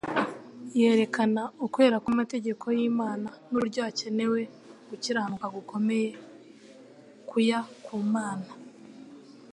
[0.79, 4.41] Yerekana ukwera kw'amategeko y'Imana n'uburyo hakenewe
[4.89, 6.09] gukiranuka gukomeye
[7.29, 8.49] kuya ku Mana.